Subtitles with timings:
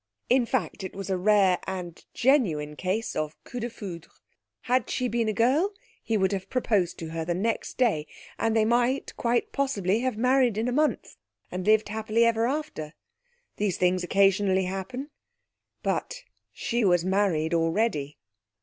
[0.29, 4.09] In fact, it was a rare and genuine case of coup de foudre.
[4.61, 8.07] Had she been a girl he would have proposed to her the next day,
[8.39, 11.17] and they might quite possibly have married in a month,
[11.51, 12.95] and lived happily ever after.
[13.57, 15.11] These things occasionally happen.
[15.83, 18.17] But she was married already.